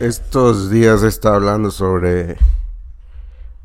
[0.00, 2.38] Estos días está hablando sobre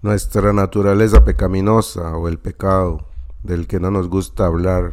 [0.02, 3.06] nuestra naturaleza pecaminosa o el pecado
[3.42, 4.92] del que no nos gusta hablar,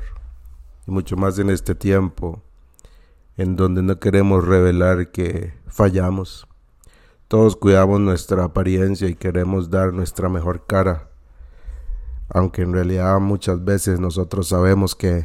[0.87, 2.45] y mucho más en este tiempo
[3.37, 6.47] en donde no queremos revelar que fallamos.
[7.27, 11.11] Todos cuidamos nuestra apariencia y queremos dar nuestra mejor cara,
[12.29, 15.25] aunque en realidad muchas veces nosotros sabemos que,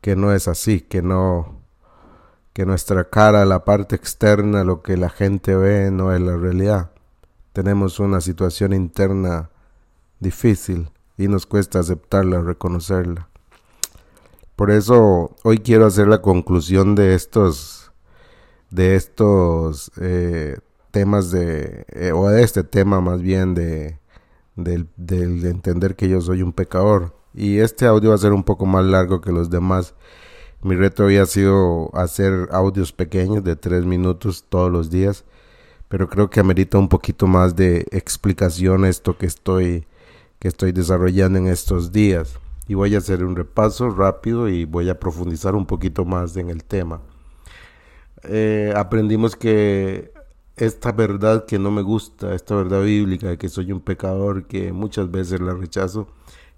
[0.00, 1.57] que no es así, que no
[2.58, 6.90] que nuestra cara, la parte externa, lo que la gente ve, no es la realidad.
[7.52, 9.50] Tenemos una situación interna
[10.18, 13.28] difícil y nos cuesta aceptarla, reconocerla.
[14.56, 17.92] Por eso hoy quiero hacer la conclusión de estos,
[18.70, 20.58] de estos eh,
[20.90, 24.00] temas de, eh, o de este tema más bien de,
[24.56, 24.88] del,
[25.46, 27.14] entender que yo soy un pecador.
[27.32, 29.94] Y este audio va a ser un poco más largo que los demás
[30.62, 35.24] mi reto había sido hacer audios pequeños de tres minutos todos los días,
[35.88, 39.86] pero creo que amerita un poquito más de explicación esto que estoy,
[40.38, 42.38] que estoy desarrollando en estos días.
[42.66, 46.50] Y voy a hacer un repaso rápido y voy a profundizar un poquito más en
[46.50, 47.00] el tema.
[48.24, 50.12] Eh, aprendimos que
[50.56, 54.72] esta verdad que no me gusta, esta verdad bíblica de que soy un pecador, que
[54.72, 56.08] muchas veces la rechazo,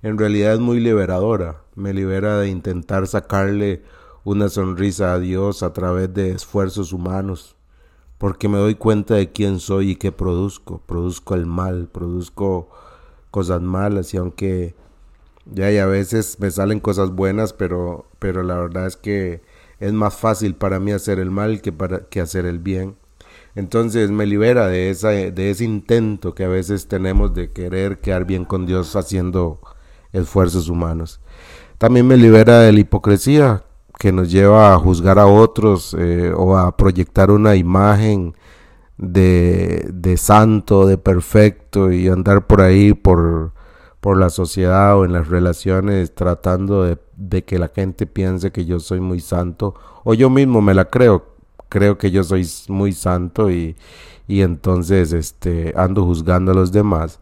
[0.03, 1.63] en realidad es muy liberadora.
[1.75, 3.83] Me libera de intentar sacarle
[4.25, 7.57] una sonrisa a Dios a través de esfuerzos humanos,
[8.19, 10.83] porque me doy cuenta de quién soy y qué produzco.
[10.87, 12.69] Produzco el mal, produzco
[13.31, 14.75] cosas malas y aunque
[15.47, 19.43] ya hay a veces me salen cosas buenas, pero, pero la verdad es que
[19.79, 22.97] es más fácil para mí hacer el mal que, para, que hacer el bien.
[23.55, 28.25] Entonces me libera de, esa, de ese intento que a veces tenemos de querer quedar
[28.25, 29.61] bien con Dios haciendo
[30.13, 31.21] esfuerzos humanos.
[31.79, 33.65] También me libera de la hipocresía
[33.99, 38.35] que nos lleva a juzgar a otros eh, o a proyectar una imagen
[38.97, 43.53] de, de, santo, de perfecto y andar por ahí por,
[44.01, 48.65] por la sociedad o en las relaciones tratando de, de, que la gente piense que
[48.65, 51.27] yo soy muy santo o yo mismo me la creo,
[51.69, 53.77] creo que yo soy muy santo y,
[54.29, 57.21] y entonces este, ando juzgando a los demás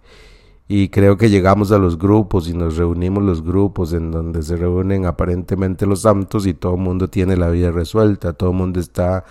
[0.71, 4.55] y creo que llegamos a los grupos y nos reunimos los grupos en donde se
[4.55, 8.79] reúnen aparentemente los santos y todo el mundo tiene la vida resuelta, todo el mundo
[8.79, 9.25] está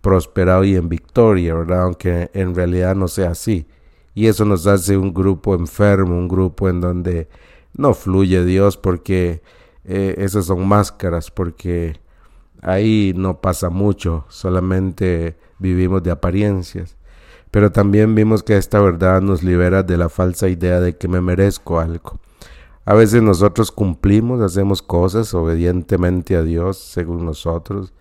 [0.00, 1.82] prosperado y en victoria, ¿verdad?
[1.82, 3.66] Aunque en realidad no sea así.
[4.14, 7.28] Y eso nos hace un grupo enfermo, un grupo en donde
[7.74, 9.42] no fluye Dios porque
[9.84, 12.00] eh, esas son máscaras, porque
[12.62, 16.96] ahí no pasa mucho, solamente vivimos de apariencias
[17.50, 21.20] pero también vimos que esta verdad nos libera de la falsa idea de que me
[21.20, 22.20] merezco algo.
[22.84, 27.92] A veces nosotros cumplimos, hacemos cosas obedientemente a Dios, según nosotros,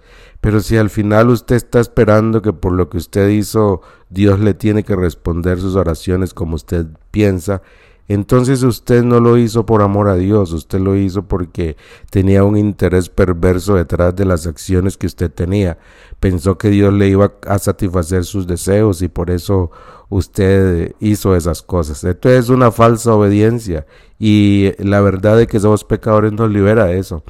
[0.42, 4.54] pero si al final usted está esperando que por lo que usted hizo Dios le
[4.54, 7.62] tiene que responder sus oraciones como usted piensa,
[8.10, 11.78] entonces usted no lo hizo por amor a Dios, usted lo hizo porque
[12.10, 15.78] tenía un interés perverso detrás de las acciones que usted tenía.
[16.20, 19.70] Pensó que Dios le iba a satisfacer sus deseos y por eso
[20.10, 22.04] usted hizo esas cosas.
[22.04, 23.86] Esto es una falsa obediencia
[24.18, 27.24] y la verdad de que somos pecadores nos libera de eso.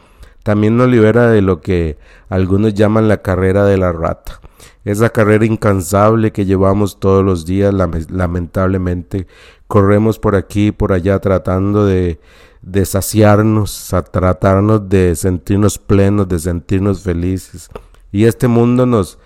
[0.44, 1.98] También nos libera de lo que
[2.30, 4.40] algunos llaman la carrera de la rata
[4.86, 9.28] esa carrera incansable que llevamos todos los días, lamentablemente,
[9.68, 12.20] corremos por aquí y por allá tratando de,
[12.62, 17.70] de saciarnos, a tratarnos de sentirnos plenos, de sentirnos felices.
[18.12, 19.20] Y este mundo nos,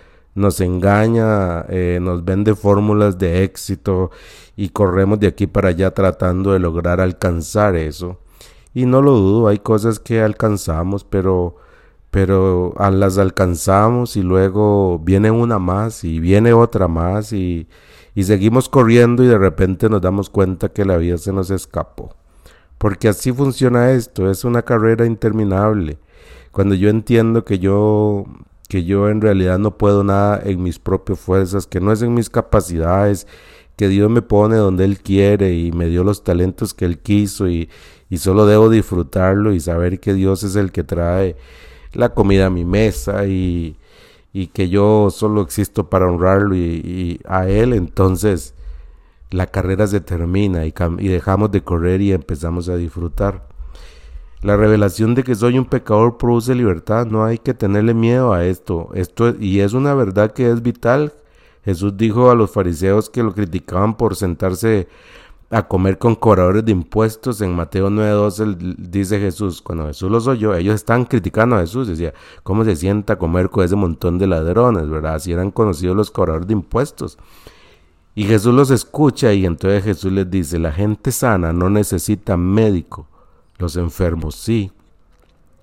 [0.60, 4.10] engaña, eh, nos vende fórmulas de éxito
[4.56, 8.18] y corremos de aquí para allá tratando de lograr alcanzar eso.
[8.74, 11.56] Y no lo dudo, hay cosas que alcanzamos, pero
[12.14, 17.66] pero las alcanzamos y luego viene una más y viene otra más y,
[18.14, 22.14] y seguimos corriendo y de repente nos damos cuenta que la vida se nos escapó.
[22.78, 25.98] Porque así funciona esto, es una carrera interminable.
[26.52, 28.26] Cuando yo entiendo que yo
[28.68, 32.14] que yo en realidad no puedo nada en mis propias fuerzas, que no es en
[32.14, 33.26] mis capacidades,
[33.76, 37.48] que Dios me pone donde Él quiere y me dio los talentos que Él quiso
[37.48, 37.68] y,
[38.14, 41.34] y solo debo disfrutarlo y saber que Dios es el que trae
[41.92, 43.76] la comida a mi mesa y,
[44.32, 48.54] y que yo solo existo para honrarlo y, a Él, entonces
[49.32, 53.48] la carrera se termina y, y dejamos de correr y empezamos a disfrutar.
[54.42, 58.44] La revelación de que soy un pecador produce libertad, no hay que tenerle miedo a
[58.44, 58.90] esto.
[58.94, 61.14] Esto y es una verdad que es vital.
[61.64, 64.86] Jesús dijo a los fariseos que lo criticaban por sentarse
[65.54, 67.40] a comer con cobradores de impuestos.
[67.40, 72.12] En Mateo 9:12 dice Jesús, cuando Jesús los oyó, ellos están criticando a Jesús, decía,
[72.42, 75.14] ¿cómo se sienta comer con ese montón de ladrones, verdad?
[75.14, 77.18] Así eran conocidos los cobradores de impuestos.
[78.16, 83.06] Y Jesús los escucha y entonces Jesús les dice, la gente sana no necesita médico,
[83.58, 84.72] los enfermos sí.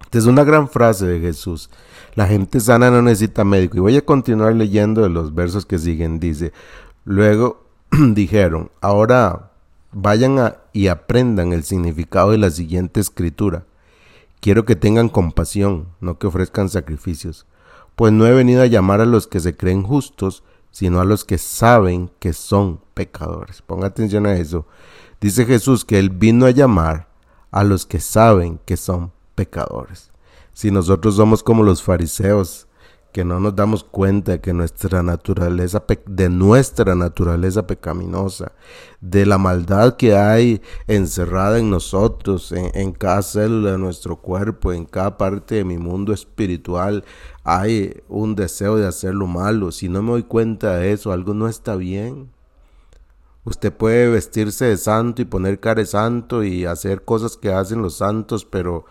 [0.02, 1.70] Esta es una gran frase de Jesús.
[2.16, 3.78] La gente sana no necesita médico.
[3.78, 6.20] Y voy a continuar leyendo los versos que siguen.
[6.20, 6.52] Dice,
[7.06, 9.51] luego dijeron, ahora
[9.92, 13.66] vayan y aprendan el significado de la siguiente escritura.
[14.40, 17.46] Quiero que tengan compasión, no que ofrezcan sacrificios,
[17.96, 21.26] pues no he venido a llamar a los que se creen justos, sino a los
[21.26, 23.62] que saben que son pecadores.
[23.62, 24.66] Ponga atención a eso.
[25.20, 27.10] Dice Jesús que Él vino a llamar
[27.52, 30.12] a los que saben que son pecadores.
[30.54, 32.68] Si nosotros somos como los fariseos,
[33.12, 38.54] que no nos damos cuenta de que nuestra naturaleza de nuestra naturaleza pecaminosa,
[39.02, 44.74] de la maldad que hay encerrada en nosotros, en, en, cada célula de nuestro cuerpo,
[44.74, 47.04] en cada parte de mi mundo espiritual,
[47.44, 49.72] hay un deseo de hacer lo malo.
[49.72, 52.30] Si no me doy cuenta de eso, algo no está bien.
[53.44, 57.82] Usted puede vestirse de santo y poner cara de santo y hacer cosas que hacen
[57.82, 58.86] los santos, pero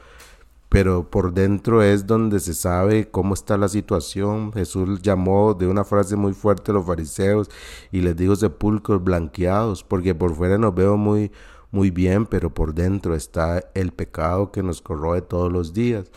[0.71, 4.53] pero por dentro es donde se sabe cómo está la situación.
[4.53, 7.51] Jesús llamó de una frase muy fuerte a los fariseos
[7.91, 11.33] y les dijo sepulcros blanqueados, porque por fuera nos veo muy,
[11.73, 16.09] muy bien, pero por dentro está el pecado que nos corroe todos los días.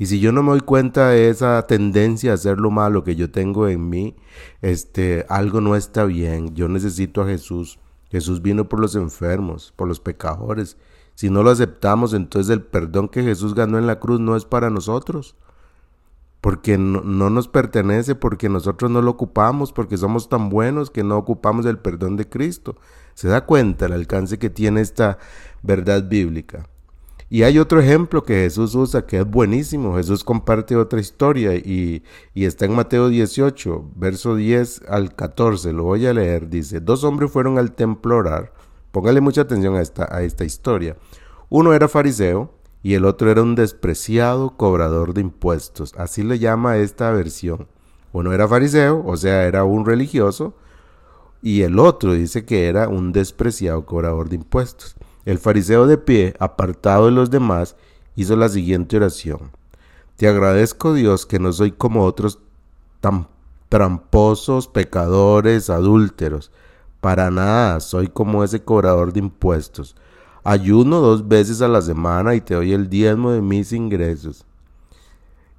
[0.00, 3.14] Y si yo no me doy cuenta de esa tendencia a hacer lo malo que
[3.14, 4.16] yo tengo en mí,
[4.62, 6.56] este, algo no está bien.
[6.56, 7.78] Yo necesito a Jesús.
[8.10, 10.76] Jesús vino por los enfermos, por los pecadores
[11.14, 14.44] si no lo aceptamos, entonces el perdón que Jesús ganó en la cruz no es
[14.44, 15.36] para nosotros.
[16.40, 21.16] Porque no, nos pertenece, porque nosotros no lo ocupamos, porque somos tan buenos que no
[21.16, 22.76] ocupamos el perdón de Cristo.
[23.14, 25.18] Se da cuenta el alcance que tiene esta
[25.62, 26.66] verdad bíblica.
[27.28, 29.94] Y hay otro ejemplo que Jesús usa que es buenísimo.
[29.96, 32.02] Jesús comparte otra historia y,
[32.34, 35.72] está en Mateo 18, verso 10 al 14.
[35.72, 36.48] Lo voy a leer.
[36.48, 38.52] Dice, dos hombres fueron al templo orar
[38.92, 40.96] Póngale mucha atención a esta, a esta historia.
[41.48, 42.52] Uno era fariseo
[42.82, 45.94] y el otro era un despreciado cobrador de impuestos.
[45.96, 47.68] Así le llama esta versión.
[48.12, 50.54] Uno era fariseo, o sea, era un religioso,
[51.40, 54.94] y el otro dice que era un despreciado cobrador de impuestos.
[55.24, 57.76] El fariseo de pie, apartado de los demás,
[58.14, 59.52] hizo la siguiente oración.
[60.16, 62.38] Te agradezco Dios que no soy como otros
[63.00, 63.28] tan
[63.70, 66.52] tramposos, pecadores, adúlteros
[67.02, 69.96] para nada, soy como ese cobrador de impuestos.
[70.44, 74.46] Ayuno dos veces a la semana y te doy el diezmo de mis ingresos.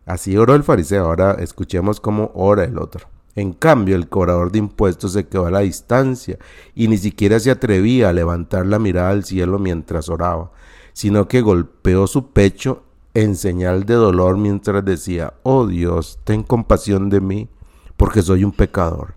[0.06, 1.06] Así oró el fariseo.
[1.06, 3.08] Ahora escuchemos cómo ora el otro.
[3.36, 6.40] En cambio, el cobrador de impuestos se quedó a la distancia
[6.76, 10.50] y ni siquiera se atrevía a levantar la mirada al cielo mientras oraba,
[10.94, 17.10] sino que golpeó su pecho en señal de dolor mientras decía, Oh Dios, ten compasión
[17.10, 17.50] de mí,
[17.98, 19.16] porque soy un pecador.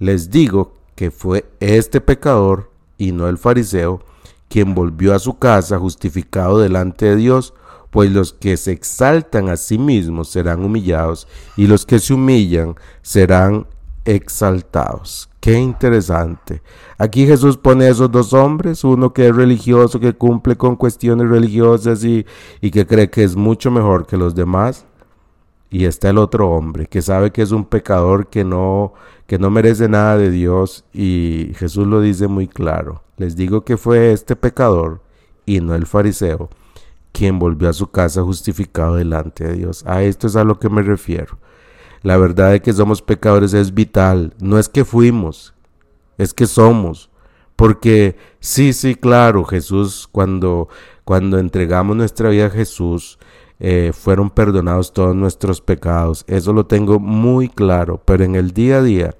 [0.00, 4.02] Les digo que fue este pecador y no el fariseo
[4.50, 7.54] quien volvió a su casa justificado delante de Dios,
[7.88, 11.26] pues los que se exaltan a sí mismos serán humillados
[11.56, 13.66] y los que se humillan serán
[14.04, 15.30] exaltados.
[15.40, 16.60] Qué interesante.
[16.98, 21.30] Aquí Jesús pone a esos dos hombres, uno que es religioso, que cumple con cuestiones
[21.30, 22.26] religiosas y,
[22.60, 24.84] y que cree que es mucho mejor que los demás,
[25.70, 28.92] y está el otro hombre que sabe que es un pecador que no
[29.26, 33.04] que no merece nada de Dios y Jesús lo dice muy claro.
[33.16, 35.00] Les digo que fue este pecador
[35.46, 36.50] y no el fariseo
[37.12, 39.84] quien volvió a su casa justificado delante de Dios.
[39.86, 41.38] A esto es a lo que me refiero.
[42.02, 44.34] La verdad de que somos pecadores es vital.
[44.40, 45.54] No es que fuimos,
[46.18, 47.10] es que somos.
[47.56, 50.68] Porque sí, sí, claro, Jesús, cuando,
[51.04, 53.18] cuando entregamos nuestra vida a Jesús,
[53.60, 56.24] eh, fueron perdonados todos nuestros pecados.
[56.26, 59.14] Eso lo tengo muy claro, pero en el día a día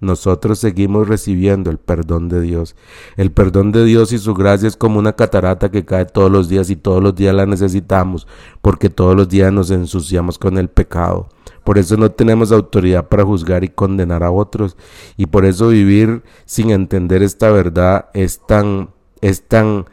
[0.00, 2.76] nosotros seguimos recibiendo el perdón de Dios.
[3.16, 6.48] El perdón de Dios y su gracia es como una catarata que cae todos los
[6.48, 8.26] días y todos los días la necesitamos
[8.60, 11.28] porque todos los días nos ensuciamos con el pecado.
[11.62, 14.76] Por eso no tenemos autoridad para juzgar y condenar a otros
[15.16, 18.90] y por eso vivir sin entender esta verdad es tan
[19.22, 19.86] es tan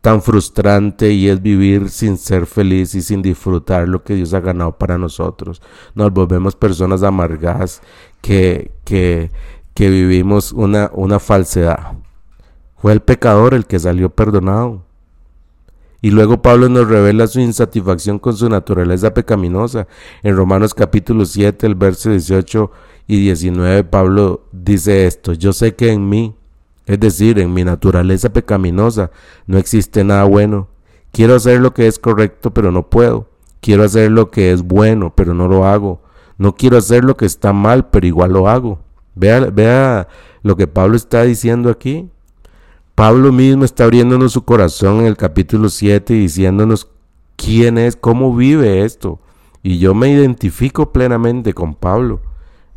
[0.00, 4.40] tan frustrante y es vivir sin ser feliz y sin disfrutar lo que Dios ha
[4.40, 5.60] ganado para nosotros.
[5.94, 7.82] Nos volvemos personas amargadas
[8.22, 9.30] que, que,
[9.74, 11.98] que vivimos una, una falsedad.
[12.76, 14.84] Fue el pecador el que salió perdonado.
[16.02, 19.86] Y luego Pablo nos revela su insatisfacción con su naturaleza pecaminosa.
[20.22, 22.70] En Romanos capítulo 7, el verso 18
[23.06, 26.34] y 19, Pablo dice esto, yo sé que en mí,
[26.90, 29.12] Es decir, en mi naturaleza pecaminosa
[29.46, 30.66] no existe nada bueno.
[31.12, 33.28] Quiero hacer lo que es correcto, pero no puedo.
[33.60, 36.02] Quiero hacer lo que es bueno, pero no lo hago.
[36.36, 38.80] No quiero hacer lo que está mal, pero igual lo hago.
[39.14, 40.08] Vea, vea
[40.42, 42.10] lo que Pablo está diciendo aquí.
[42.96, 46.88] Pablo mismo está abriéndonos su corazón en el capítulo 7 y diciéndonos
[47.36, 49.20] quién es, cómo vive esto.
[49.62, 52.20] Y yo me identifico plenamente con Pablo.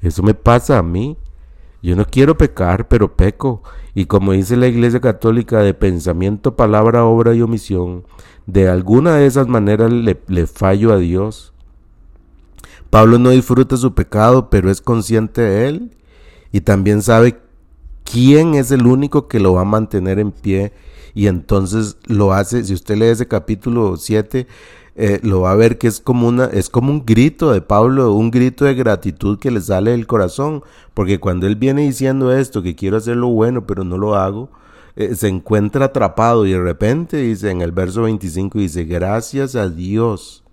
[0.04, 1.18] Eso me pasa a mí.
[1.84, 3.62] Yo no quiero pecar, pero peco.
[3.94, 8.06] Y como dice la Iglesia Católica, de pensamiento, palabra, obra y omisión,
[8.48, 11.54] de alguna de esas maneras le, fallo a Dios.
[12.90, 15.92] Pablo no disfruta su pecado, pero es consciente de él
[16.54, 17.40] y también sabe
[18.06, 20.72] quién es el único que lo va a mantener en pie
[21.14, 24.48] y entonces lo hace, si usted lee ese capítulo 7,
[24.96, 28.14] eh, lo va a ver que es como, una, es como un grito de Pablo,
[28.14, 32.62] un grito de gratitud que le sale del corazón, porque cuando él viene diciendo esto,
[32.62, 34.50] que quiero hacer lo bueno, pero no lo hago,
[34.96, 39.68] eh, se encuentra atrapado y de repente dice en el verso 25, dice, gracias a
[39.68, 40.44] Dios,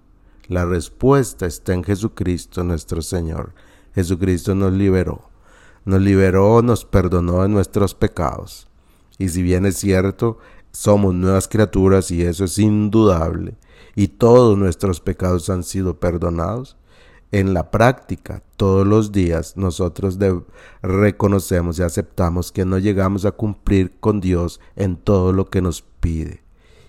[0.49, 3.53] la respuesta está en Jesucristo nuestro Señor.
[3.95, 5.29] Jesucristo nos liberó,
[5.85, 8.67] nos liberó, nos perdonó de nuestros pecados.
[9.19, 10.39] Y si bien es cierto,
[10.73, 13.57] somos nuevas criaturas y eso es indudable,
[13.95, 16.77] y todos nuestros pecados han sido perdonados,
[17.33, 20.19] en la práctica, todos los días, nosotros
[20.83, 25.83] reconocemos y aceptamos que no llegamos a cumplir con Dios en todo lo que nos
[25.83, 26.43] pide.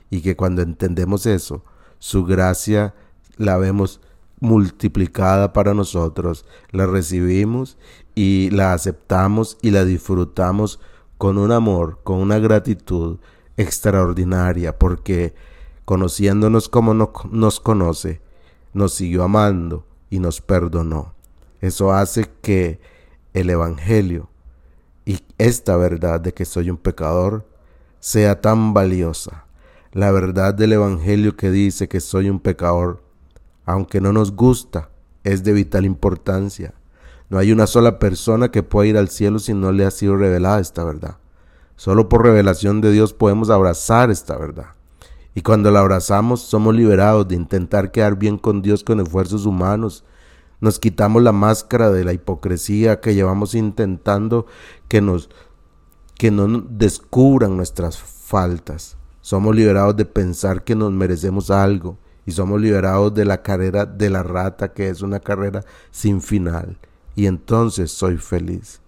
[0.10, 1.64] Y que cuando entendemos eso,
[2.00, 2.96] su gracia
[3.38, 4.02] la vemos
[4.40, 7.78] multiplicada para nosotros, la recibimos
[8.16, 10.80] y la aceptamos y la disfrutamos
[11.20, 13.20] con un amor, con una gratitud
[13.56, 15.36] extraordinaria, porque
[15.92, 18.22] conociéndonos como nos conoce,
[18.72, 21.16] nos siguió amando y nos perdonó.
[21.60, 22.80] Eso hace que
[23.34, 24.30] el Evangelio
[25.04, 27.46] y esta verdad de que soy un pecador
[28.00, 29.44] sea tan valiosa.
[29.92, 33.04] La verdad del Evangelio que dice que soy un pecador,
[33.66, 34.92] aunque no nos gusta,
[35.26, 36.74] es de vital importancia.
[37.28, 40.16] No hay una sola persona que pueda ir al cielo si no le ha sido
[40.16, 41.18] revelada esta verdad.
[41.76, 44.68] Solo por revelación de Dios podemos abrazar esta verdad.
[45.34, 50.04] Y cuando la abrazamos somos liberados de intentar quedar bien con Dios con esfuerzos humanos.
[50.60, 54.46] Nos quitamos la máscara de la hipocresía que llevamos intentando
[54.88, 55.30] que nos
[56.18, 58.98] que no descubran nuestras faltas.
[59.22, 64.10] Somos liberados de pensar que nos merecemos algo y somos liberados de la carrera de
[64.10, 66.78] la rata que es una carrera sin final.
[67.16, 68.82] Y entonces soy feliz.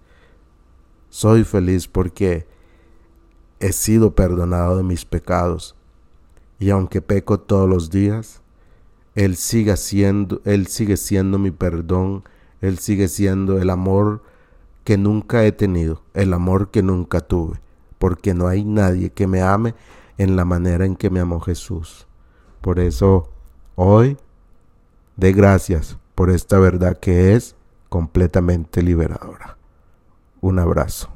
[1.10, 2.46] Soy feliz porque
[3.60, 5.76] he sido perdonado de mis pecados
[6.64, 8.42] y aunque peco todos los días,
[9.16, 12.24] Él sigue siendo, Él sigue siendo mi perdón,
[12.62, 14.24] Él sigue siendo el amor
[14.86, 17.60] que nunca he tenido, el amor que nunca tuve,
[18.00, 19.76] porque no hay nadie que me ame
[20.18, 22.08] en la manera en que me amó Jesús.
[22.62, 23.30] Por eso
[23.76, 24.16] hoy
[25.18, 27.58] de gracias por esta verdad que es
[27.90, 29.58] completamente liberadora.
[30.40, 31.13] Un abrazo.